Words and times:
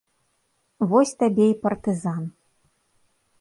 Вось 0.93 1.13
табе 1.21 1.45
і 1.51 1.59
партызан. 1.67 2.23